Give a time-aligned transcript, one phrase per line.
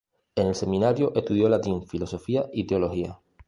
[0.35, 3.19] En el seminario estudió latín, filosofía y teología.